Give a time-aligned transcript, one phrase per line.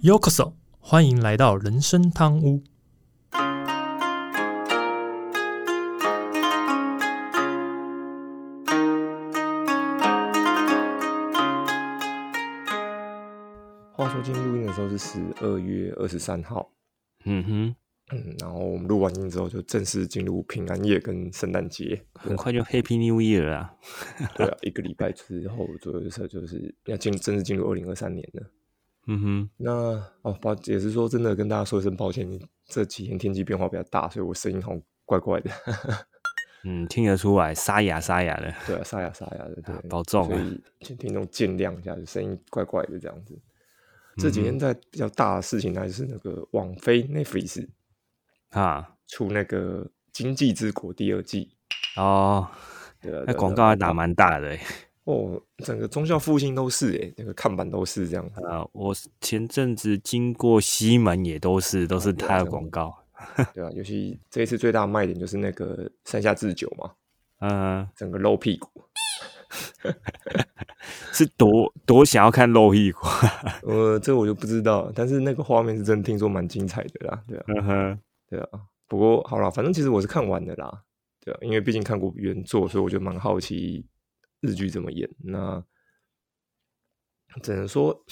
[0.00, 2.62] Yokoso，欢迎来到人生汤屋。
[13.92, 16.70] 话说今天录音的时候是十二月二十三号，
[17.24, 17.74] 嗯哼，
[18.12, 23.74] 嗯，然后我们录完音之后就正式进入平安夜跟圣诞节，很快就 Happy New Year 了啊。
[24.36, 28.48] 对啊，一个礼拜之后左右的时候就是要进正式进入二零二三年了。
[29.08, 29.72] 嗯哼，那
[30.22, 32.28] 哦，抱也是说真的跟大家说一声抱歉，
[32.66, 35.50] 这几天天气变化比较大，所以我声音好像怪怪的。
[36.64, 40.28] 嗯，听得出来沙哑沙哑的，对啊，沙哑沙哑的， 对，保重啊。
[40.28, 43.40] 所以请听众见谅一下，声音怪怪的这样子。
[44.16, 47.66] 这几天在比较大的事情，还是那个网飞 Netflix
[48.50, 51.56] 啊，出那个《经济之国》第二季
[51.96, 52.48] 哦，
[53.00, 54.60] 对啊，那广告还打蛮大的欸
[55.08, 58.24] 哦，整个宗教复兴都是诶，那个看板都是这样。
[58.44, 58.66] 啊。
[58.72, 62.94] 我前阵子经过西门也都是都是他的广告，
[63.54, 66.92] 对啊，尤其这一次最大的卖点就是那个山下智久嘛，
[67.40, 68.68] 嗯，整个露屁股。
[71.12, 73.00] 是多多想要看露屁股，
[73.66, 77.98] 呃，这我就不知道，但是那个画面是真的听说蛮精彩的啦，对啊，嗯哼，
[78.28, 78.48] 对啊。
[78.86, 80.82] 不过好啦，反正其实我是看完的啦，
[81.24, 83.86] 对啊，因为毕竟看过原作，所以我就蛮好奇
[84.40, 85.08] 日剧怎么演。
[85.18, 85.62] 那
[87.42, 88.04] 只能说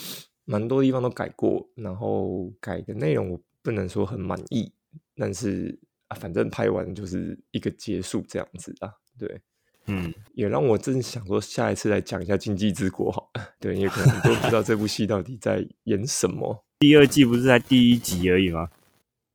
[0.44, 4.72] 蛮多地方都改过，然后改的内容我不能说很满意，
[5.16, 9.40] 但是啊，反正拍完就是一个结束这样子啊，对。
[9.88, 13.54] 嗯，也让我真想说，下一次来讲一下《经济之国》好了。
[13.60, 16.64] 对，因为可能都不知道这部戏到底在演什么。
[16.80, 18.68] 第二季不是在第一集而已吗？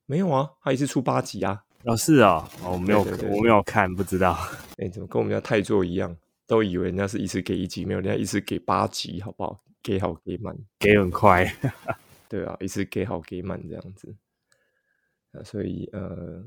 [0.06, 1.64] 没有啊，他一次出八集啊。
[1.86, 4.38] 哦，是哦，我没有，对对对我没有看，不知道。
[4.78, 6.14] 哎，怎么跟我们家泰座一样，
[6.48, 9.64] 都以为人家是一次给一集，没有，人家一次给八集，好不好？
[9.84, 11.52] 给好给满，给很快。
[12.30, 14.16] 对啊，一次给好给满这样子。
[15.32, 16.46] 啊，所以呃，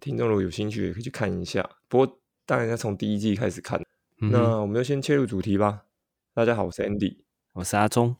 [0.00, 1.68] 听众如果有兴趣，也可以去看一下。
[1.88, 3.80] 不过当然要从第一季开始看。
[4.20, 5.86] 嗯那我们就先切入主题吧。
[6.34, 7.18] 大家好，我是 Andy。
[7.54, 8.16] 我是阿忠，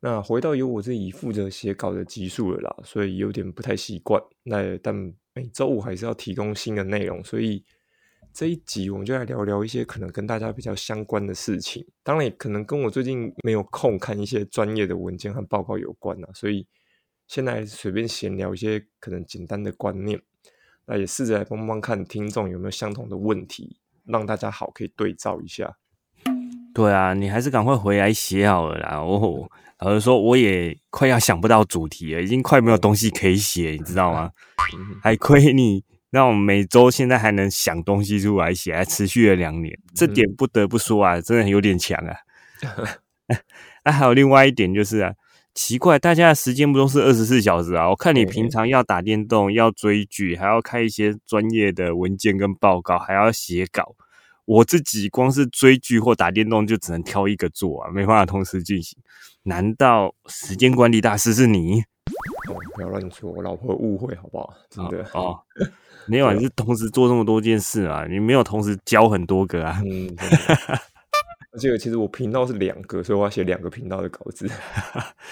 [0.00, 4.22] 那回到由我自己负责写稿的集数了啦，所以有点不太习惯。
[4.44, 4.94] 那但
[5.32, 7.64] 每周五还是要提供新的内容，所以
[8.34, 11.86] 这一集我们就来聊聊一些可能跟大家比较相关的事情。
[12.02, 16.66] 当然，也可能跟我最近没有空看一些专业的文件和报告有关啊，所以
[17.28, 20.20] 现在随便闲聊一些可能简单的观念。
[20.86, 25.76] 那也试着来帮帮看听众有没有相同的问题，让大家好可以对照一下。
[26.74, 28.98] 对啊，你还是赶快回来写好了啦。
[28.98, 34.32] 哦，老实说，我也快要想不到主题了，已经快没有东西可以写，你知道吗？
[34.74, 42.14] 嗯还亏你让我们每周现在还能想东西出来写，还持续了两年，这点不得不说啊，真的有点强啊。
[43.84, 45.12] 那还有另外一点就是啊，
[45.54, 47.90] 奇怪，大家的时间不都是二十四小时啊？
[47.90, 53.96] 我看你平常要打电动、要追剧，还要开一些专业的文件跟报告，还要写稿。
[54.44, 58.96] 我自己光是追剧或打电动就只能挑一个做啊，没办法同时进行。
[59.42, 61.80] 难道时间管理大师是你？
[62.48, 64.54] 哦，不要乱说，我老婆误会好不好？
[64.70, 65.40] 真的哦，
[66.06, 69.80] 没有啊，你是同时做这么多件事啊，你没有同时教很多个啊。
[69.84, 70.14] 嗯，
[71.52, 74.48] 而且其实我频道是两个，所以我要写两个频道的稿子。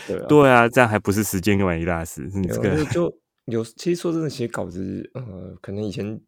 [0.07, 2.29] 对啊，对啊，这样还不是时间管理大师？
[2.35, 6.21] 你这个就就有，其实说真的，写稿子，呃，可能以前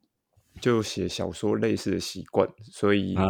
[0.61, 3.26] 就写小说类似的习惯，所以嗯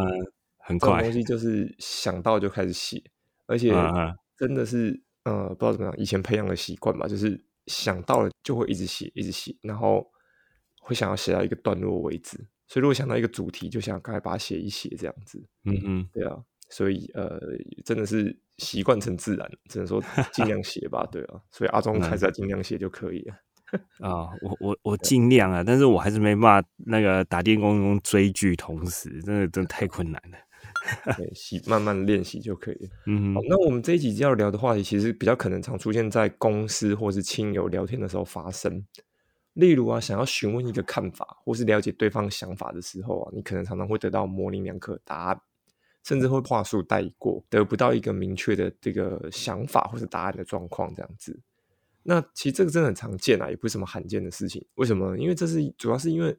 [0.58, 3.02] 很快东西就是想到就开始写，
[3.46, 3.70] 而且
[4.38, 10.02] 真的是呃，不知道怎么样，以前培养的习惯吧，就是想到了就会一直写，一直写，然后
[10.84, 12.36] 会想要写到一个段落为止。
[12.66, 15.42] 所以如果想到一个主题，就想赶快把它写一写，这样子。
[15.64, 16.36] 嗯嗯，对啊，
[16.68, 17.40] 所以呃，
[17.84, 20.02] 真的是习惯成自然，只能说
[20.32, 21.06] 尽量写吧。
[21.10, 23.34] 对啊，所以阿忠还是要尽量写就可以了。
[23.98, 30.38] 啊，我我我尽量啊，但是我还是没办法那个打电工跟追剧同时，真的真的太困难了。
[31.16, 32.90] 对，习慢慢练习就可以了。
[33.06, 38.84] 嗯，好那我们这一集要聊的话题，其实比较可能常出现在公司或是亲友聊天的时候发生。
[39.54, 45.40] 例如啊，想要询问一个看法，或是了解对方想法的时候啊，你可能常常会得到模棱两可的答案，
[46.02, 51.40] 甚至会话术带过，得不到一个明确的这个想法或是答案的状况，这样子。
[52.02, 54.66] 那其实这个真的很常见啊，也不是什么罕见的事情。
[54.74, 55.16] 为什么？
[55.16, 56.36] 因为这是主要是因为，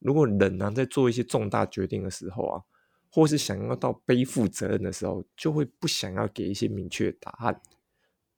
[0.00, 2.62] 如果人啊在做一些重大决定的时候啊，
[3.10, 7.60] 或是想要到背负责任的时候，就会不想要给一些明确答案。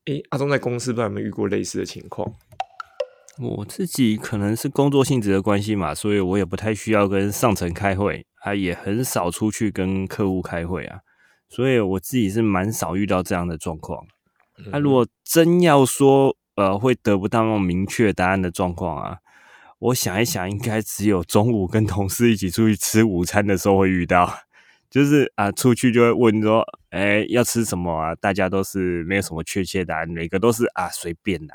[0.05, 2.33] 诶，阿忠在公司不知道有没有遇过类似的情况？
[3.41, 11.01] 我自己可能是工作性质的关系嘛，所以我也不太需要跟上层开会，啊，也很少出去跟客户开会啊，
[11.49, 14.07] 所以我自己是蛮少遇到这样的状况。
[14.71, 19.19] 那、如果真要说呃会得不到那种明确答案的状况啊，
[19.79, 24.31] 我想一想，应该只有中午跟同事一起出去吃午餐的时候会遇到，
[24.91, 28.15] 就是啊出去就会问说，哎要吃什么啊？
[28.17, 31.55] 大家都是没有什么确切答案，每个都是啊随便啦。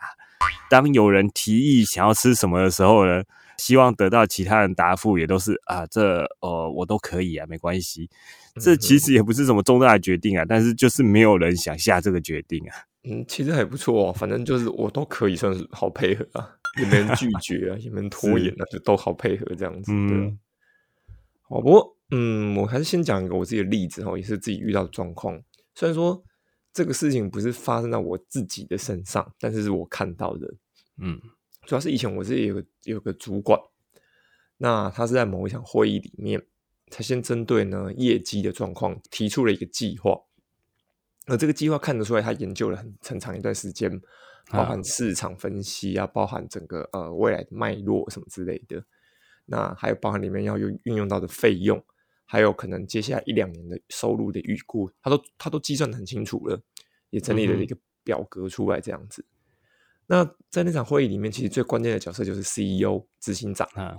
[0.69, 3.23] 当有人提议想要吃什么的时候呢，
[3.57, 8.09] 希望得到其他人答复也都是啊这呃我都可以啊，没关系。
[8.55, 12.73] 这其实也不是什么重大的决定啊，但是就是没有人想下这个决定啊。
[13.03, 16.49] 嗯，其实还不错哦，反正就是我都可以算是好配合啊，
[16.79, 19.91] 也没人拒绝啊，也没人拖延啊，就都好配合这样子。
[20.07, 20.31] 对啊，
[21.49, 25.39] 好，不过嗯，我还是先讲一个我自己的例子哦，也是自己遇到的状况。
[25.75, 26.23] 虽然说
[26.75, 30.53] 这个事情不是发生在我自己的身上，但是是我看到的。
[30.97, 31.17] 嗯，
[31.65, 33.57] 主要是以前我自己有个有个主管，
[34.57, 36.45] 那他是在某一场会议里面，
[36.91, 40.19] 他先针对呢业绩的状况提出了一个计划。
[41.27, 43.89] 而这个计划看得出来，他研究了很很长一段时间，
[44.49, 48.83] 包含市场分析啊，包含整个呃未来的脉络什么之类的。
[49.45, 51.81] 那还有包含里面要用运用到的费用，
[52.25, 56.61] 还有可能接下来一两年的收入的预估，他都他都计算的很清楚了，
[57.09, 59.25] 也整理了一个表格出来这样子。
[60.07, 63.97] 那在那场会议里面，其实最关键的角色就是 CEO 执行长啊，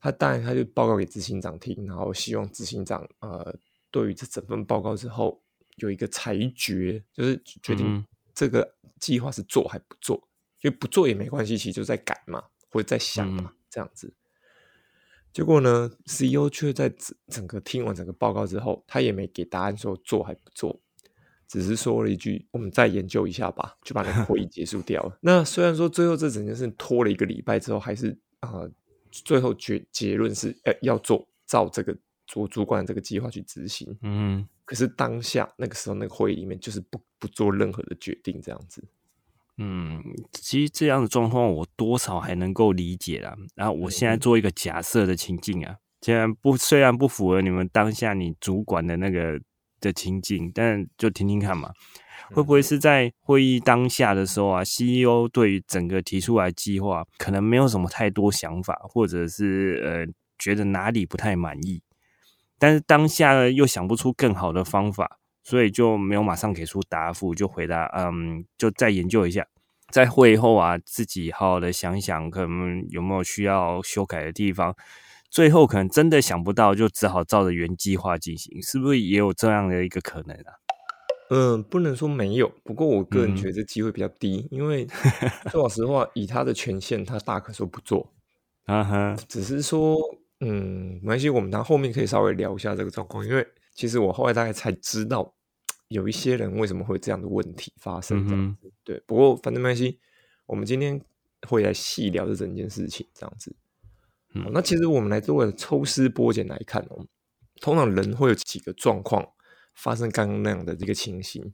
[0.00, 3.54] 他当然他就报告给执行长听，然后希望执行长呃
[3.90, 5.42] 对于这整份报告之后。
[5.76, 10.16] 有一个裁决，就是决定这个计划是做还不做，
[10.60, 14.12] 因为不做也没关系，其实就在改嘛，或者在想嘛，这样子。
[15.32, 20.78] 结果呢，CEO 却在整整个听完整个报告之后，他也没给答案说做还不做，
[21.48, 25.16] 只是说了一句：“我们再研究一下吧。”就把那个会议结束掉了。
[25.22, 28.68] 那虽然说最后这整件事拖了一个礼拜之后，还是啊，
[29.10, 31.96] 最后结结论是呃要做，照这个
[32.26, 33.96] 做主管这个计划去执行。
[34.02, 34.46] 嗯。
[34.64, 38.82] 可是当下那个时候，那个会议里面就是不不做任何的决定，这样子。
[39.58, 40.02] 嗯，
[40.32, 43.34] 其实这样的状况我多少还能够理解啦。
[43.54, 49.38] 然后我现在做一个假设的情境啊，虽然不虽然不符合你们当下你主管的那个
[49.80, 51.70] 的情境，但就听听看嘛，
[52.30, 61.82] 会不会是在会议当下的时候啊，CEO 对于整个提出来计划可能没有什么太多想法，或者是呃觉得哪里不太满意。
[62.58, 69.46] 但是当下呢，又想不出更好的方法，所以就没有马上给出答复，就回答，嗯，就再研究一下，
[69.90, 74.74] 在会后啊，自己好好的想想，可能有没有需要修改的地方。
[75.30, 80.52] 最后可能真的想不到，就只好照着原计划进行，是不是也有这样的一个可能啊？
[81.30, 84.86] 嗯，不能说没有，不过我个人觉得这机会比较低，因为
[85.50, 88.12] 说老实话，以他的权限，他大可说不做，
[88.66, 89.98] 啊哈，只是说。
[90.44, 95.34] 嗯，没关系，我们等后面可以稍微聊一下这个状况，因为其实我后来大概才知道
[95.88, 98.72] 有一些人为什么会这样的问题发生这样子。
[98.84, 99.98] 对，不过反正没关系，
[100.46, 101.00] 我们今天
[101.48, 103.54] 会来细聊这整件事情这样子。
[104.34, 107.06] 嗯，那其实我们来做个抽丝剥茧来看哦，
[107.60, 109.26] 通常人会有几个状况
[109.74, 111.52] 发生刚刚那样的这个情形，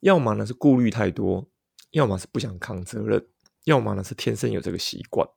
[0.00, 1.50] 要么呢是顾虑太多，
[1.90, 3.26] 要么是不想扛责任，
[3.64, 5.28] 要么呢是天生有这个习惯。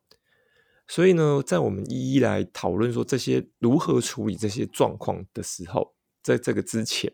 [0.86, 7.12] 所以呢，在我们一一来讨论说这些如何处理这些状况的时候，在这个之前，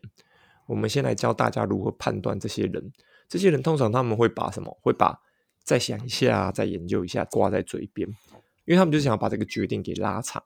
[0.66, 2.92] 我们先来教大家如何判断这些人。
[3.28, 4.76] 这些人通常他们会把什么？
[4.82, 5.20] 会把
[5.62, 8.08] 再想一下、再研究一下挂在嘴边，
[8.64, 10.42] 因为他们就想要把这个决定给拉长。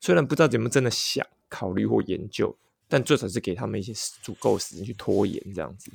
[0.00, 2.54] 虽然不知道怎么真的想、考虑或研究，
[2.88, 5.92] 但最少是给他们一些足够时间去拖延这样子。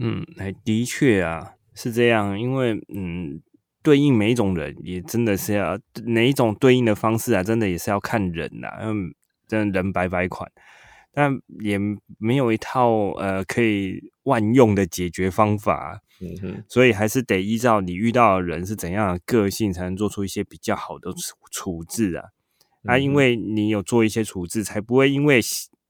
[0.00, 3.42] 嗯，哎，的确啊，是这样，因为嗯。
[3.82, 7.42] 对应每一种人，也真的是要哪一种对应的方式啊？
[7.42, 9.14] 真的也是要看人呐，嗯，
[9.48, 10.50] 真的人百百款，
[11.12, 11.78] 但也
[12.18, 22.28] 没有一套呃可以万用的解决方法，嗯哼，所以还是得依照你遇到的人是怎样的个性，才能做出一些比较好的处处置啊。
[22.84, 25.40] 啊，因为你有做一些处置，才不会因为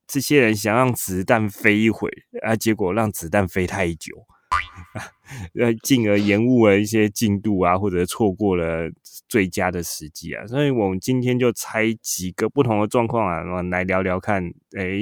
[0.07, 2.11] 这些人想让子弹飞一会
[2.43, 4.27] 啊，结果让子弹飞太久。
[5.59, 8.91] 呃，进而延误了一些进度啊，或者错过了
[9.29, 14.45] 最佳的时机啊，所以我们今天就拆几个不同的状况啊，来聊聊看，
[14.77, 15.01] 哎，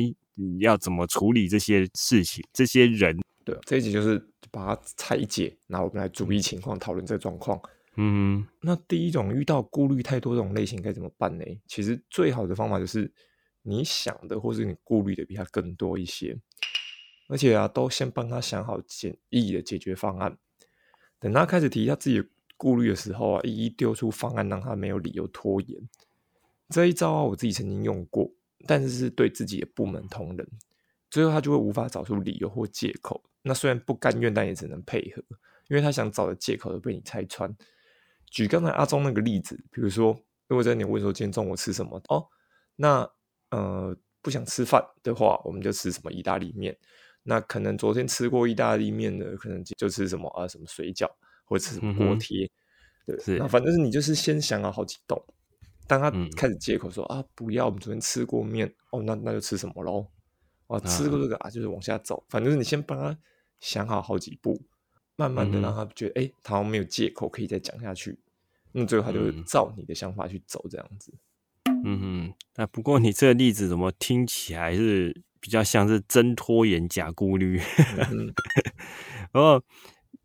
[0.61, 3.19] 要怎么处理这些事情，这些人。
[3.45, 7.61] 对，这一集就是把它拆解，然后我们来逐一情况讨论这个状况。
[7.97, 11.45] 嗯，那第一种遇到顾虑太多这种类型该怎么办呢？
[11.66, 13.12] 其实最好的方法就是
[13.62, 16.38] 你想的或是你顾虑的比他更多一些。
[17.31, 20.37] 而且啊，都先帮他想好简易的解决方案。
[21.21, 22.23] 等他开始提他自己
[22.57, 25.81] 顾虑的时候啊，一一丢出方案，让他没有理由拖延。
[26.69, 28.31] 这一招啊，我自己曾经用过，
[28.67, 30.47] 但是是对自己的部门同仁，
[31.09, 35.23] 最后他就会无法找出理由或借口，那虽然不甘愿，但也只能配合，
[35.69, 37.55] 因为他想找的借口都被你拆穿。
[38.27, 42.27] 举刚才阿忠那个例子，比如说，如果在你问说今天中午吃什么哦，
[42.77, 43.11] 那
[43.51, 46.77] 呃不想吃饭的话，我们就吃什么意大利面。
[47.23, 51.09] 那可能昨天吃过意大利面的，可能就吃什么啊，什么水饺
[51.45, 52.50] 或者吃什么锅贴，
[53.07, 55.23] 对，那反正是你就是先想好好几栋。
[55.87, 60.07] 当他开始借口说啊不要，我们昨天吃过面哦，那那就吃什么喽？
[60.69, 62.25] 哦，吃过这个啊，就是往下走。
[62.29, 63.19] 反正是你先帮他
[63.59, 64.62] 想好好几步，
[65.17, 68.17] 慢慢的让他觉得哎，他好像没有借口可以再讲下去。
[68.71, 71.12] 那最后他就会照你的想法去走，这样子。
[71.85, 77.59] 嗯哼，那不过你这个例子怎么听起来是比较像是真拖延假顾虑？
[79.32, 79.62] 然后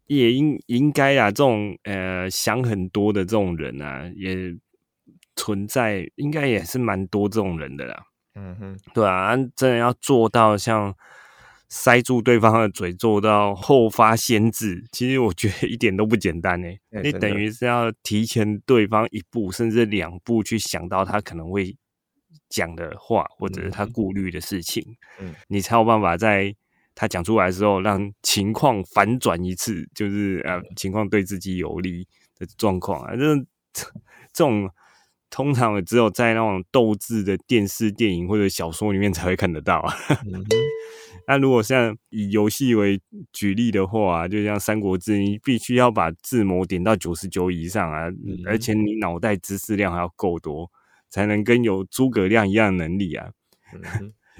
[0.07, 4.55] 也应应该啊，这种呃想很多的这种人啊，也
[5.35, 8.03] 存在，应该也是蛮多这种人的啦。
[8.35, 10.93] 嗯哼，对啊，真的要做到像
[11.69, 16.67] 塞住对方的嘴，做到后发先至，其实我觉得一点都不简单呢。
[17.03, 21.75] 你等于是要提前对方一步甚至两步去想到他可能会
[22.49, 24.83] 讲的话，或者是他顾虑的事情，
[25.19, 26.55] 嗯，你才有办法在
[26.93, 33.35] 他讲出来的时候，让情况反转一次，就是呃，情况对自己有利的状况啊，这
[34.33, 34.69] 这种。
[35.31, 39.93] 通常只有在那种斗智的电视、电影或者小说里面才会看得到啊。
[41.27, 43.01] 那如果像以游戏为
[43.33, 48.05] 举例的话，就像《三国志》，你必须要把智谋点到九十九以上啊，
[48.45, 50.71] 而且你脑袋知识量还要够多，
[51.09, 53.29] 才能跟有诸葛亮一样能力啊。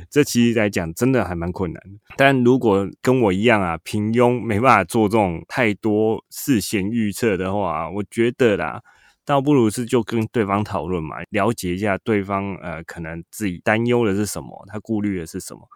[0.10, 2.00] 这其实来讲，真的还蛮困难的。
[2.18, 8.82] 但如果跟我一样啊，平庸没办法做这种太多事先预测的话，我觉得啦。
[9.24, 15.68] 倒不如是就跟对方讨论嘛，了解一下对方呃，可能自己担忧的是什么，他顾虑的是什么。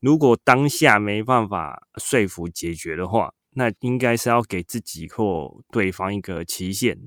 [0.00, 6.98] 如果当下没办法说服解决的话，那应该是要给自己或对方一个期限。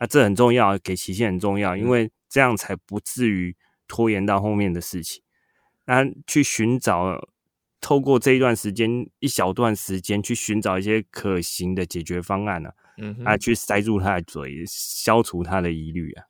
[0.00, 5.22] 那这很重要，给期限很重要，因为这样才不至于拖延到后面的事情。
[5.86, 7.28] 那去寻找，
[7.80, 12.70] 透过这一段时间一小段时间去寻找一些可行的解决方案呢？
[12.96, 16.24] 嗯，啊，去塞住他的嘴，消除他的疑虑啊。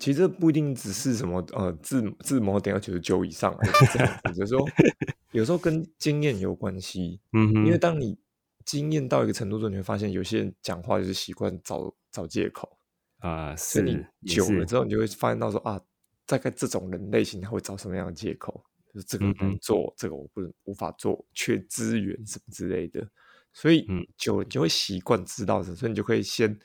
[0.00, 3.56] 其实这不一定只是什么呃自自谋点要九十九以上，
[3.92, 4.66] 这样子，有时候
[5.32, 7.20] 有时候跟经验有关系。
[7.32, 8.18] 嗯，因为当你
[8.64, 12.78] 经验到一个程度之后，你会发现有些人讲话就是习惯找找借口
[13.18, 13.54] 啊。
[13.56, 15.80] 是你久了之后，你就会发现到说啊，
[16.24, 18.64] 大概这种人类型他会找什么样的借口？
[18.92, 23.04] 就是这个能做，这个我不能无法做，缺资源什么之类的。
[23.52, 26.56] 所以，嗯，久了就会习惯知道的，所以你就可以先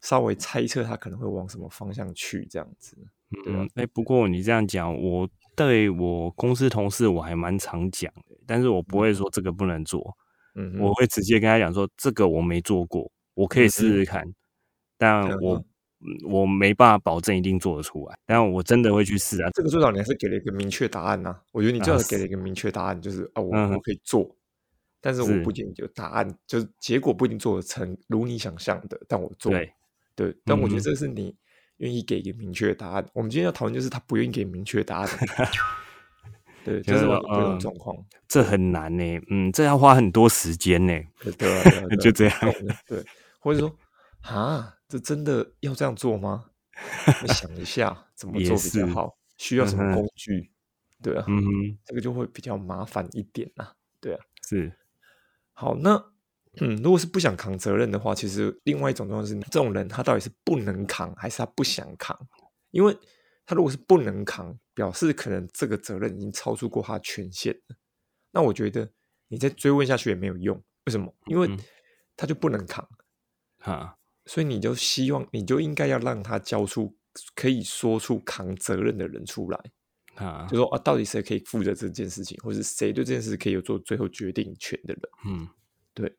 [0.00, 2.96] 稍微猜测他可能会往什么方向去，这样子，
[3.44, 3.64] 对吧？
[3.74, 10.16] 哎，不过你这样讲，我对我公司同事我还蛮常讲的，但是我不会说这个不能做，
[10.56, 14.24] 嗯，我会直接跟他讲说，这个我没做过，我可以试试看，
[14.98, 15.64] 但我。
[16.24, 19.50] 我没办法保证一定做得出来，但我真的会去试啊。
[19.52, 24.32] 这个最少你还是给了一个明确答案呐，我觉得你最好给了一个明确答案，就是啊，我我可以做。
[25.00, 29.52] 但是我不仅就答案，就是结果不一定做得成如你想象的，但我做
[30.14, 31.34] 对，但我觉得这是你
[31.78, 33.04] 愿意给一个明确的答案。
[33.12, 35.08] 我们今天要讨论就是他不愿意给明确答案，
[36.64, 37.06] 对，就是这
[37.40, 37.96] 种状况，
[38.28, 40.92] 这很难呢，嗯，这要花很多时间呢，
[41.36, 42.38] 对， 就这样，
[42.86, 43.04] 对，
[43.40, 43.76] 或者说
[44.28, 46.50] 啊，这真的要这样做吗？
[47.34, 50.52] 想一下怎么做比较好，需要什么工具？
[51.02, 51.42] 对啊，嗯，
[51.84, 54.72] 这个就会比较麻烦一点呐，对啊，是。
[55.52, 56.12] 好，那
[56.60, 62.16] 嗯，如果是不想扛责任的话，其实另外一种状况是，这种人他到底是不能扛还是他不想扛？
[62.70, 62.96] 因为
[63.46, 67.76] 他如果是不能扛，表示可能这个责任已经超出过他权限了。
[68.32, 68.90] 那我觉得
[69.28, 70.62] 你再追问下去也没有用。
[70.86, 71.12] 为什么？
[71.26, 71.48] 因为
[72.16, 72.88] 他就不能扛
[73.60, 73.96] 啊，
[74.28, 76.94] 所以你就希望，你就应该要让他交出
[77.34, 79.58] 可以说出扛责任的人出来。
[80.16, 85.02] 啊，就说啊，到底谁可以负责这件事情，或是谁对这件事可以有做最后决定权的人？
[85.26, 85.48] 嗯，
[85.94, 86.14] 对。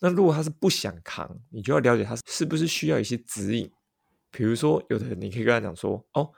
[0.00, 3.70] 那如果他是不想扛，你就要了解他是不是需要一些指引。
[4.30, 6.30] 比如说，有的人你可以跟他讲说：“哦，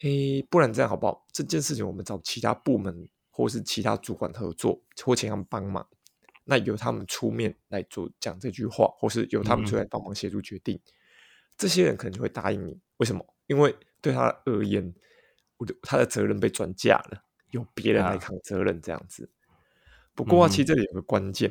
[0.00, 1.26] 诶，不然这样好不好？
[1.32, 5.86] 这件事情我们找其他部门或是其他主管合作，或请他们帮忙。
[6.46, 10.80] 那由他们出面来做讲这句话，或是由他们出来帮忙协助决定。
[11.58, 12.80] 这些人可能就会答应你。
[12.96, 13.22] 为什么？
[13.46, 14.94] 因为对他而言。”
[15.58, 19.30] 我的他的责任被转嫁了，由别人来扛责任这样子。
[20.14, 21.50] 不过，啊其实这里有个关键，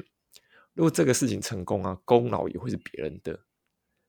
[0.75, 3.39] 如果这个事情成功啊，功劳也会是别人的。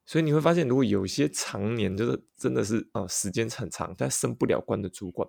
[0.05, 5.27] 所以你会发现，如果有些常年就是真的是啊，时间很长但升不了官的主管，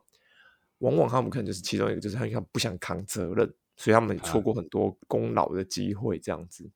[0.79, 6.69] 往往他们可能就是其中一个，就是他不想扛责任，所以他们也错过很多功劳的机会，这样子。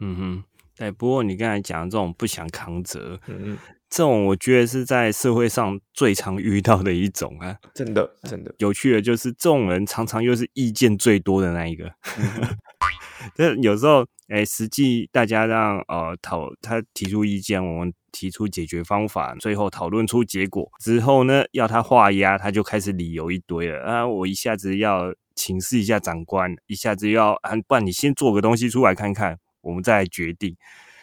[0.00, 0.44] 嗯哼，
[0.76, 0.90] 对。
[0.90, 3.58] 不过你刚才讲的这种不想扛责，嗯嗯，
[3.88, 7.56] 这种我觉得是在社会上最常遇到的一种啊。
[7.74, 11.92] 真的真的，有趣的就是这种人常常又是意见最多的那一个。
[13.34, 24.06] 这有时候，哎，实际大家让呃讨他提出意见，我们提出解决方法，最后讨论出结果之后呢，要他画押，他就开始理由一堆了啊！
[24.06, 30.56] 我一下子要请示一下长官，一下子要啊，不然你先做个东西出来看看，我们再来决定。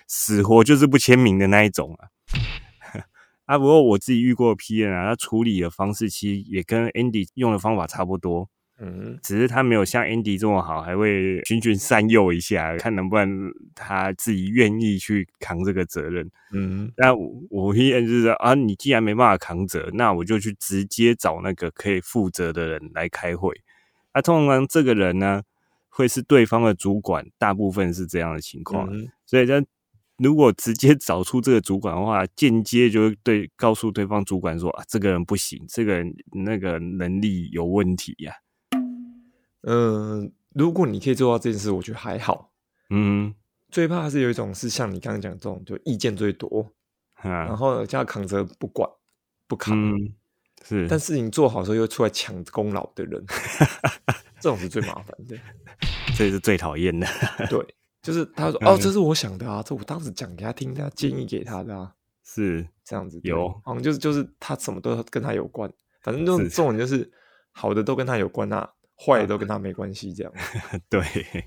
[0.05, 2.09] 死活就是不签名的那一种啊！
[3.45, 8.49] 啊，不过我自己遇过 P N 啊，他处理的方式其实也跟 Andy 用的方法差不多。
[8.79, 16.29] 嗯，只是他没有像 Andy 这么好，还会循循善诱一下，看能不能他自己愿意去扛这个责任。
[16.53, 17.13] 嗯，那
[17.49, 23.55] 我 P N 就是啊，你既然没办法扛责，那我就去直接找那个可以负责的人来开会。
[24.13, 25.41] 那通常这个人呢，
[25.89, 28.89] 会是对方的主管，大部分是这样的情况。
[29.25, 29.63] 所以，他
[30.17, 36.13] 如果直接找出这个主管的话，间接就会对告诉对方主管说啊，这个人不行，这个人
[36.45, 38.33] 那个能力有问题呀。
[39.61, 42.51] 嗯，如果你可以做到这件事，我觉得还好。
[42.89, 43.33] 嗯，
[43.69, 46.71] 最怕是有一种是像你刚刚讲这种，就意见最多，
[47.21, 48.87] 然后叫扛着不管
[49.47, 49.75] 不扛，
[50.63, 53.23] 是，但事情做好时候又出来抢功劳的人，
[54.41, 55.37] 这种是最麻烦的，
[56.17, 57.05] 这是最讨厌的。
[57.49, 57.63] 对，
[58.01, 61.93] 就是他说哦，这是我想的啊，这我当时讲给他听，他建议给他的啊，
[62.23, 62.67] 是。
[62.85, 63.19] 这样子。
[63.23, 67.09] 有，好像就是就是他什么都跟他有关，反正这种这种就是
[67.51, 68.69] 好的都跟他有关啊。
[68.95, 70.31] 坏的都跟他没关系，这样。
[70.87, 71.01] 对。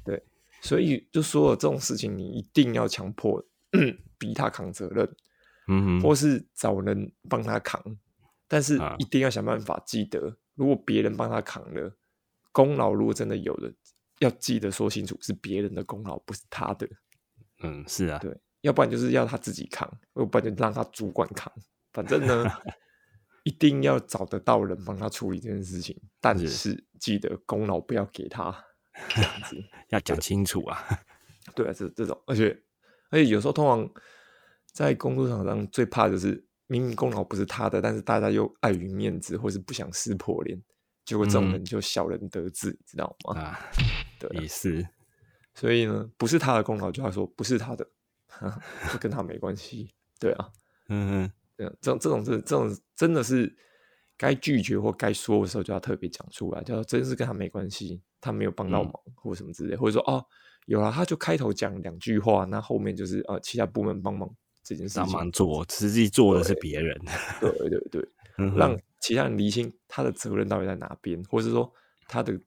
[0.04, 0.22] 对，
[0.60, 3.42] 所以就说了这种事情，你一定要强迫
[4.18, 5.08] 逼他扛责任，
[5.68, 7.80] 嗯，或是找人帮他扛，
[8.48, 11.96] 但是一定要想办法记得，如果别人帮他扛了
[12.52, 13.72] 功劳，如果真的有的，
[14.20, 16.88] 要记得说清楚是别人的功劳，不是他的。
[17.62, 21.52] 嗯，是啊，对，要不然就是要他自己扛，要不然就让他主管扛，
[21.92, 22.44] 反正呢。
[23.46, 28.52] 一定要找得到人帮他处理这件事情，但是记得功劳不要给他，
[29.10, 29.56] 这样子
[29.90, 30.84] 要讲清楚啊。
[31.54, 32.60] 对啊，这这种，而且
[33.08, 33.88] 而且有时候通常
[34.72, 40.60] 在工作场上最怕就是明明功劳不是他的，但是大家又碍于面子或是不想撕破脸，
[41.04, 43.40] 结果这种人就小人得志，知道吗？
[43.40, 43.58] 啊，
[44.18, 44.86] 对，也是。
[45.54, 47.88] 所以呢，不是他的功劳就要说不是他的，
[49.00, 49.94] 跟他没关系。
[50.18, 50.50] 对啊，
[50.88, 51.32] 嗯嗯。
[51.58, 53.56] 这这这种这这种真的是
[54.18, 60.22] 该拒绝或该说的时候就要特别讲出来，叫真是跟他没关系，他没有帮到忙或什么之类，或者说哦
[60.66, 64.28] 有了他就开头讲两句话，那后面就是呃其他部门帮忙
[64.66, 67.00] 这件事情帮忙做，实际做的是别人，
[67.40, 68.08] 对对对，
[68.56, 71.72] 让其他人厘清他的责任到底在哪边，或是说
[72.08, 72.38] 他的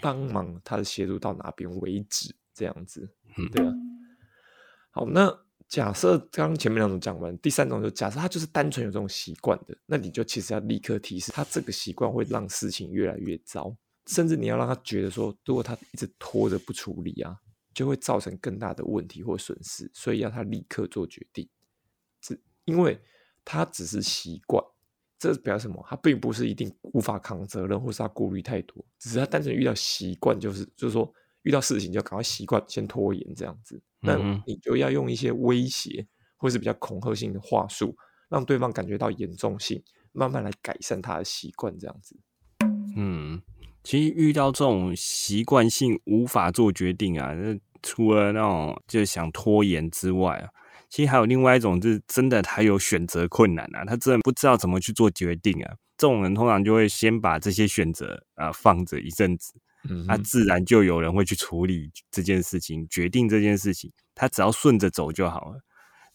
[0.00, 3.06] 帮忙他的协助到哪边为止，这样子，
[3.52, 3.72] 对啊，
[4.90, 5.38] 好那。
[5.70, 13.72] 假设刚刚前面两种讲完，第三种就假设他就是单纯有这种习惯的，那你就其实要立刻提示他，这个习惯会让事情越来越糟，
[14.08, 17.36] 甚至你要让他觉得说，如果他一直拖着不处理啊，
[17.80, 21.48] 就会造成更大的问题或损失，所以要他立刻做决定。
[22.20, 23.00] 只因为
[23.44, 24.62] 他只是习惯，
[25.18, 25.82] 这表示什么？
[25.88, 31.10] 他并不是一定无法扛责任，或是他顾虑太多，只是他单纯遇到习惯，就是就是说。
[31.44, 34.14] 遇到事情就赶快习惯先拖延这样子，那
[34.46, 37.96] 你就要用一些威胁或是比较恐吓性的话术，
[38.28, 42.14] 让对方感觉到严重性，慢慢来改善他的习惯这样子。
[42.94, 43.40] 嗯，
[43.82, 50.48] 其实遇到这种习惯性无法做决定啊，那除了那种就想拖延之外啊，
[50.88, 55.74] 其实还有另外一种，就是真的他有选择困难啊，他真的不知道怎么去做决定啊。
[55.96, 59.52] 这种人通常就会先把这些选择啊放着一阵子。
[60.06, 65.60] 那自然就有人会去处理这件事情，决定这件事情，他只要顺着走就好了。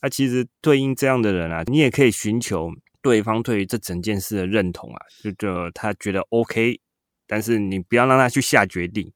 [0.04, 2.70] 那其实对应这样的人啊，你也可以寻求
[3.02, 6.80] 对方对于这整件事的认同啊，就就他觉得 OK，
[7.26, 9.12] 但是你不要让他去下决定，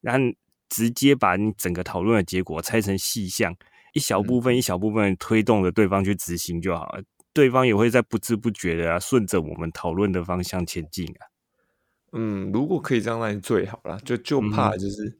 [0.00, 0.34] 然后
[0.70, 3.54] 直接把你整个讨论的结果拆成细项，
[3.92, 7.02] 一小部分一小部分推动着对方去执行就好了，
[7.34, 11.28] 对方也会在不知不觉的啊，顺着我们讨论的方向前进啊。
[12.12, 13.98] 嗯，如果可以这样，那就最好了。
[14.04, 15.18] 就就怕就是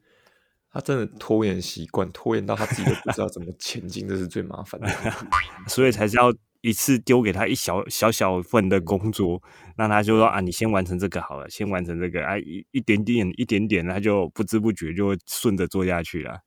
[0.71, 4.89] 他真的拖延习惯，拖延到他自己都不知道怎么前进，这是最麻烦的。
[5.67, 9.41] 所以才是要一次丢给他一小小小份的工作，
[9.75, 16.39] 让他就说啊，你先完成这个好了，先完成这个啊，一一点点一点点，他就不知不觉就会顺着做下去了。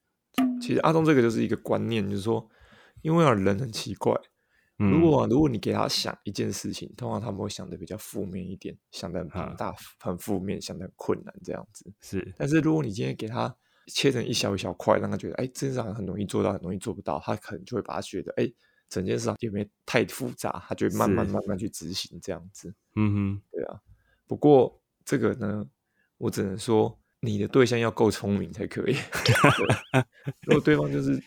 [0.60, 2.48] 其实阿东这个就是一个观念，就是说，
[3.02, 4.12] 因为啊人很奇怪，
[4.78, 11.92] 嗯如果啊如果你给他想一件事情，通常他们会想的比较负面一点，想的很大、很负面，想的很困难这样子。
[12.00, 13.54] 是但是如果你今天给他
[13.86, 18.50] 切成一小一小块，让他觉得哎，这件事情很容易做到，很容易做不到，他可能就会把他觉得哎，
[18.94, 22.72] 整件事情有没太复杂，他就慢慢慢慢去执行这样子。
[22.94, 23.80] 嗯哼对啊，
[24.28, 25.66] 不过这个呢，
[26.16, 28.94] 我只能说你的对象要够聪明才可以。
[30.46, 31.20] 如果对方就是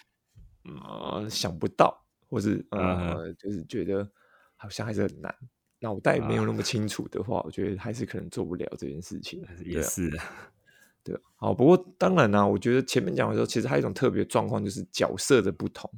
[0.64, 4.10] 呃想不到，或是嗯呃就是觉得
[4.56, 5.36] 好像还是很难，
[5.82, 9.46] 脑袋没有那么清楚的话，我觉得还是可能做不了这件事情。
[9.66, 10.10] 也是，
[11.04, 15.92] 对啊，好，不过当然呢、我觉得前面讲的时候，其实还有一种特别状况，就是角色的不同。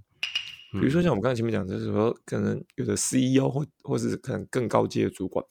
[0.74, 5.44] 比如说像我们刚才前面讲的，就是说可能有的 CEO 或或是可能更高阶的主管，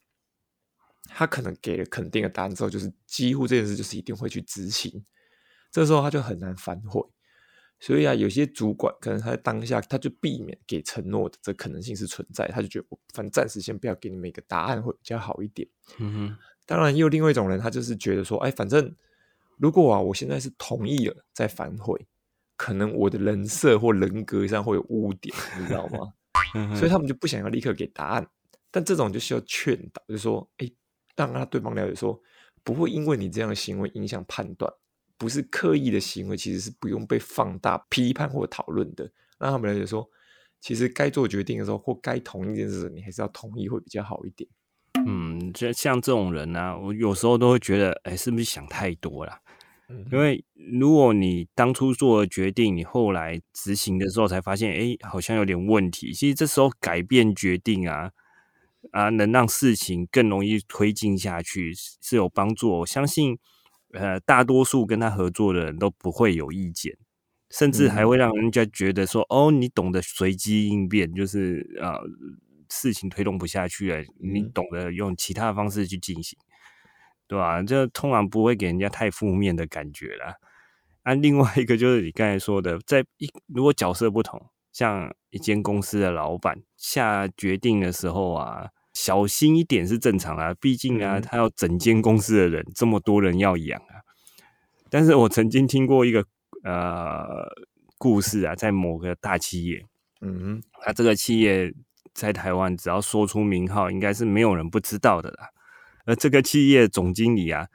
[1.08, 5.04] 他可能给了肯定的答案之后，就是几乎这件事就是一定会去执行，
[5.70, 7.02] 这时候他就很难反悔。
[7.80, 15.68] 所以啊，有些主管可能他在当下他就避免给承诺的这可能性是存在，他就觉得我反正暂时先不要给你们一个答案会比较好一点。
[15.98, 18.92] 嗯哼，当然，也有另外一种人，他就是觉得说，哎，反正
[19.58, 22.04] 如果啊，我现在是同意了再反悔，
[22.58, 26.12] 可能我的人设或人格上会有污点，你知道吗？
[26.76, 28.28] 所以他们就不想要立刻给答案。
[28.70, 30.70] 但这种就需要劝导，就是说，哎，
[31.16, 32.20] 让他对方了解说，
[32.62, 34.70] 不会因为你这样的行为影响判断，
[35.16, 39.10] 不是刻意的行为，其实是不用被放大、批判或讨论的。
[39.38, 40.06] 让他们了解说，
[40.60, 44.48] 其实该做决定的时候或该同意一件事，你还是要同意会比较好一点。
[45.06, 49.32] 嗯，就像这种人呢、我有时候都会觉得，哎，是不是想太多了？
[49.90, 56.12] 嗯因为如果你当初做了决定，你后来执行的时候才发现，哎，好像有点问题。
[56.12, 58.10] 其实这时候改变决定啊，
[58.92, 62.70] 啊，能让事情更容易推进下去，是是有帮助。
[62.80, 63.38] 我相信，
[63.94, 66.94] 呃，大多数跟他合作的人都不会有意见，
[67.50, 71.98] 甚至还会让人家觉得说，哦，你懂得随机应变，就是呃，
[72.70, 76.38] 事情推动不下去了，你嗯懂得用其他的方式去进行。
[77.28, 80.34] 对吧、这通常不会给人家太负面的感觉啦。
[81.02, 94.00] 啊，另外一个就是你刚才说的，在一如果角色不同，像一间公司的老板下决定的时候啊，小心一点是正常啊，毕竟啊，嗯他要整间公司的人这么多人要养啊。
[94.90, 96.24] 但是我曾经听过一个
[96.64, 97.46] 呃
[97.98, 99.84] 故事啊，在某个大企业，
[100.22, 101.72] 嗯那这个企业
[102.14, 105.48] 在台湾，只要说出名号，应该是没有人不知道的啦。
[106.08, 107.66] 而这个企业总经理啊，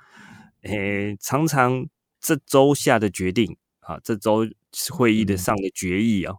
[0.63, 1.85] 诶，常常
[2.19, 4.47] 这周下的决定啊，这周
[4.89, 6.33] 会议的嗯上的决议啊，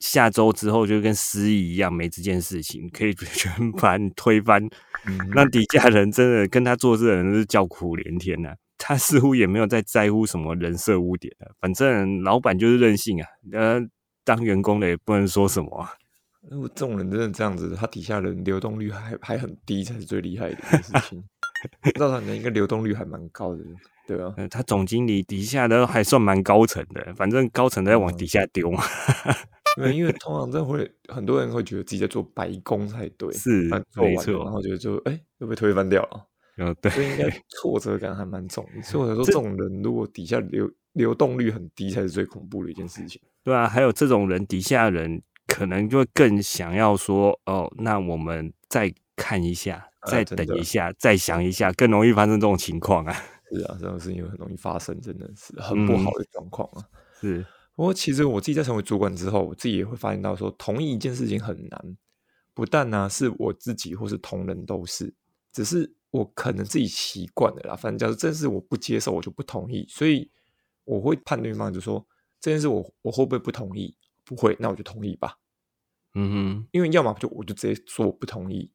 [0.00, 4.64] 下周之后就跟失忆一样，没这件事情，可以 全盘推翻。
[5.06, 13.80] 嗯那底下人真的跟他做事的人是叫苦连天呐、他似乎也没有在在乎什么人设污点的，反正老板就是任性啊，呃，
[14.24, 15.92] 当员工的也不能说什么啊、
[16.50, 21.22] 如果这种人真的这样子，他底下人流动率还还很低，才是最厉害的事 情。
[21.94, 23.62] 照常讲，应该流动率还蛮高的，
[24.06, 24.32] 对啊。
[24.36, 28.82] 呃，他总经理底下的还算蛮高层的，反正高层都在往底下丢嘛。
[29.78, 38.80] 因为因为通常这会很多人会觉得自己在做白工才对，是没错然后觉得就哎又被推翻掉了，呃，对，所以应该挫折感还蛮重的。
[38.80, 43.20] 所以我说，这种人如果底下流流动率很低，才是最恐怖的一件事情。
[43.44, 53.12] 对啊，还有这种人底下人可能就会更想要说，哦，那我们再看一下，再等一下，再想一下，更容易发生这种情况啊。
[53.52, 56.84] 是啊，这种事情很容易发生，真的是很不好的状况啊。
[57.20, 61.96] 是，不过其实我自己在成为主管之后，我自己也会发现到说，同意一件事情很难，
[62.54, 65.14] 不但呢、是我自己或是同仁都是，
[65.52, 67.76] 只是我可能自己习惯了啦。
[67.76, 70.28] 反正假如这件事我不接受，我就不同意，所以
[70.84, 72.04] 我会判对方就说
[72.40, 73.96] 这件事我我会不会不同意？
[74.24, 75.38] 不会，那我就同意吧。
[76.14, 78.72] 嗯哼，因为要么就我就直接说我不同意，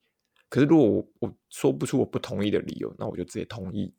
[0.51, 3.93] 可是如果我我说不出我不同意的理由，那我就直接同意。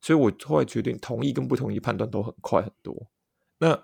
[0.00, 3.10] 所以我后来决定同意跟不同意判断都很快很多。
[3.58, 3.76] 那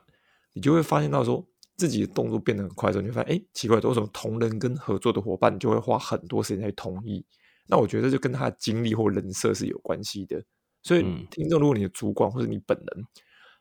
[0.53, 1.45] 你就会发现到说
[1.77, 7.27] 自己的动作变得很快之后，你会发现，哎，奇怪，为什么同人跟合作的伙伴就会花很多时间去同意？
[7.67, 10.41] 那我觉得这就跟他的经历或人设是有关系的。
[10.85, 13.05] 所以嗯听众，如果你的主管或者你本人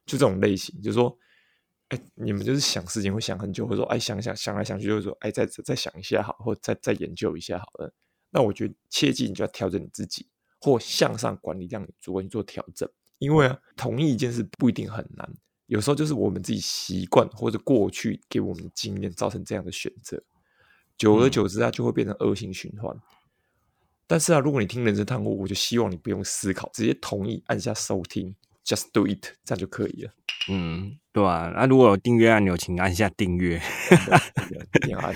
[0.05, 1.17] 就这种类型，就是说，
[1.89, 7.91] 哎，你们就是想事情会想很久，或者说，哎，想想想来想去，就是说，哎，再再想一下好，或再再研究一下好了。
[8.33, 10.27] 那我觉得切记你就要调整你自己，
[10.59, 12.89] 或向上管理，让你主管去做调整。
[13.19, 15.31] 因为啊，同意一件事不一定很难，
[15.67, 20.21] 有时候就是我们自己习惯或者过去给我们的经验造成这样的选择，
[20.97, 22.97] 久而嗯久之啊，就会变成恶性循环。
[24.07, 30.11] 但是啊，如果你听人生探悟，我就希望你不用思考，直接同意按下收听，just do it，这样就可以了。
[30.49, 33.61] 嗯，对啊、那、如果有订阅按钮，请按下订阅。
[33.89, 33.99] 真
[34.49, 35.15] 的一定要按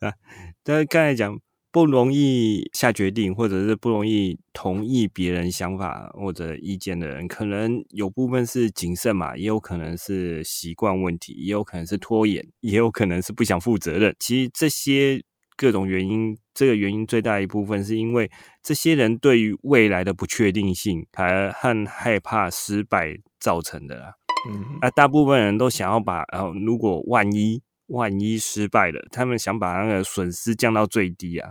[0.62, 1.38] 但是刚才讲
[1.74, 14.14] 不容易下决定，或者是不容易同意别人想法或者意见的人，可能有部分是谨慎嘛，也有可能是习惯问题，也有可能是拖延，也有可能是不想负责任。
[14.20, 15.20] 其实这些
[15.56, 18.30] 各种原因，这个原因最大一部分是因为
[18.62, 24.14] 这些人对于未来的不确定性还和害怕失败造成的啦。
[24.48, 31.50] 嗯啊，大部分人都想要把，然后如果万一万一失败了，他们想把那个损失降到最低啊，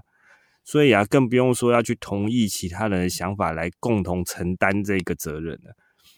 [0.64, 5.76] 所以啊，更不用说要去同意其他人的想法来共同承担这个责任了。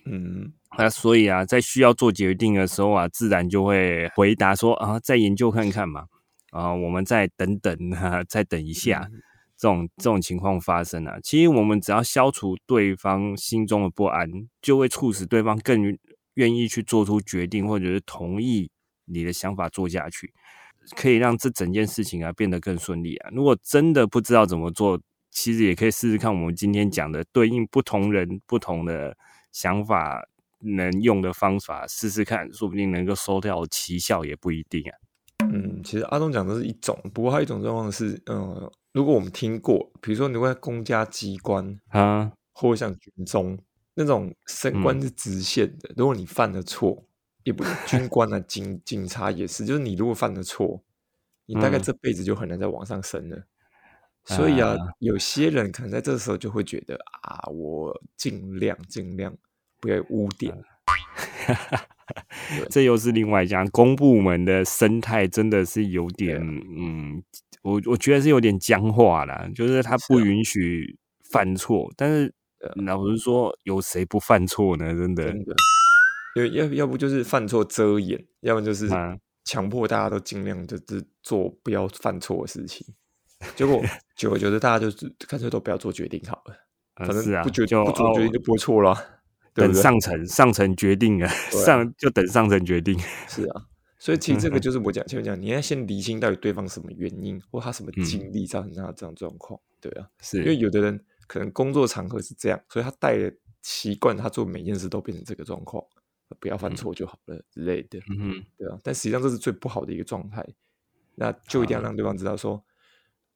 [0.08, 6.06] 嗯那所以啊，在需要做决定的时候啊，自然就会回答说啊，再研究看看嘛，
[6.52, 9.10] 啊，我们再等等啊，再等一下。
[9.58, 14.30] 这种这种情况发生啊，其实我们只要消除对方心中的不安，
[14.62, 15.98] 就会促使对方更
[16.34, 18.70] 愿意去做出决定，或者是同意
[19.06, 20.34] 你的想法做下去，
[20.96, 23.30] 可以让这整件事情啊变得更顺利啊。
[23.32, 25.00] 如果真的不知道怎么做，
[25.32, 29.18] 其实也可以试试看我们今天讲的对应不同人不同的
[29.52, 30.26] 想法
[30.60, 34.94] 能用的方法，试试看，说不定能够收到奇效，也不一定啊。
[35.44, 43.60] 嗯，其实阿东讲的是一种，不过还有一种状况是，嗯，如果我们听过，比如说你会在公家机关啊，或者像军中
[43.94, 47.06] 那种升官是直线的，如果你犯了错，
[47.46, 50.84] 也不军官啊，警 警察也是，就是你如果犯了错，
[51.46, 51.82] 你大概嗯。
[51.82, 53.46] 这辈子就很难再往上升了。
[54.26, 59.34] 所以啊啊，有些人可能在这时候就会觉得啊，我尽量尽量
[59.80, 60.54] 不要污点。
[62.70, 67.24] 这又是另外一讲，公部门的生态真的是有点，嗯，
[67.62, 70.98] 我我觉得是有点僵化了，就是他不允许
[71.30, 72.34] 犯错，但是
[72.84, 74.92] 老实说，有谁不犯错呢？
[74.94, 75.56] 真的，真的，
[76.36, 82.86] 因为要要不就是犯错遮掩，要不就是啊强迫大家都尽量就是做不要犯错的事情。
[83.56, 83.82] 结果
[84.16, 86.56] 久而久之，大家就是干脆都不要做决定好了，
[86.96, 88.96] 呃反正不决就不做决定哦就不会错了
[89.54, 89.74] 等？
[89.74, 92.98] 上层上层决定 啊，对啊上就等上层决定。
[93.28, 93.66] 是啊，
[94.00, 100.08] 所以其实嗯这个就是我讲前面讲，你要先理清到底对方什么原因或他什么嗯经历造成他这样状况，对啊。
[100.22, 105.84] 是因为有的人可能工作场合是这样，所以他带了习惯，他做每件事都变成这个状况，
[106.40, 108.80] 不要犯错就好了之类的，嗯哼，对啊。
[108.84, 110.46] 但实际上这是最不好的一个状态，
[111.16, 112.64] 那就一定要啊让对方知道说，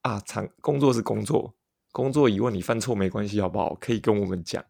[0.02, 1.56] 啊，场工作是工作，
[1.91, 3.75] 工作以外你犯错没关系，好不好？
[3.75, 4.63] 可以跟我们讲，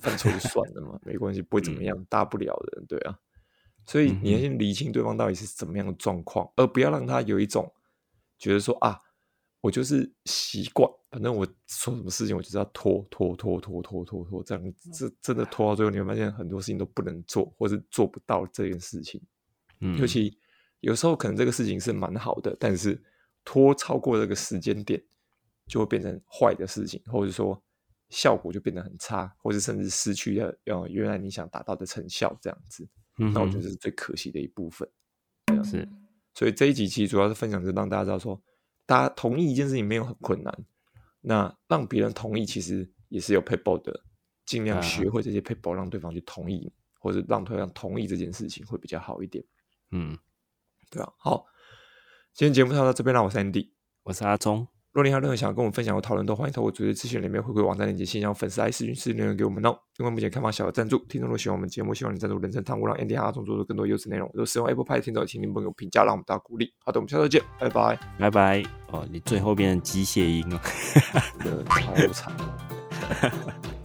[0.00, 3.18] 犯错就算了嘛，没关系，不会怎么样，大不了的，对啊。
[3.86, 7.72] 所以你要先理清对方到底是怎么样的状况，而不要让他有一种
[8.38, 9.00] 觉得说啊，
[9.60, 19.20] 我就是习惯，反正我做什么事情我就是要拖拖拖拖拖拖拖，这样这真的拖到最后，你会发现很多事情都不能做，或是做不到这件事情。
[19.80, 20.38] 嗯尤其
[20.80, 23.02] 有时候可能这个事情是蛮好的，但是
[23.44, 25.02] 拖超过这个时间点，
[25.66, 27.60] 就会变成坏的事情，或者说
[28.10, 32.88] 效果就变得很差，或者甚至失去了呃原来你想达到的成效，这样子。
[33.18, 34.88] 嗯那我觉得这是最可惜的一部分。
[35.64, 35.88] 是
[36.34, 38.40] 所以这一集其实主要是分享，就让大家知道说，
[38.88, 40.64] 大家同意一件事情没有很困难，
[41.20, 44.02] 那让别人同意其实也是有 paper 的，
[44.46, 49.44] 尽量啊学会这些 paper，让对方去同意，或者让对方同意这件事情会比较好一点。
[49.90, 50.18] 嗯，
[50.88, 51.44] 对啊，好，
[52.32, 53.72] 今天节目就到这边，让我是 Andy。
[54.04, 59.78] 我是阿忠，若你还有任何想要跟我们分享或讨论，都欢迎透过主页资讯里面回馈网站链接，信箱粉丝来私讯私信留言给我们哦。
[59.98, 64.28] 另外，目前开放小额赞助，听众如果喜欢我们节目，希望你赞助人生汤屋，让 Andy 和阿忠做出更多优质内容。
[64.32, 66.72] 如果使用 Apple Pay 的听众，请您帮我评价，让我们大家鼓励。
[66.84, 67.98] 好的，我们下周见，拜拜。
[68.18, 68.62] 拜拜。
[68.90, 70.60] 哦，你最后变成机械音了。
[71.44, 72.32] 真的超惨。